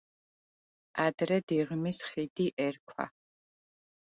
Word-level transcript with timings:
ადრე 1.03 1.37
დიღმის 1.53 2.01
ხიდი 2.09 2.49
ერქვა. 2.67 3.11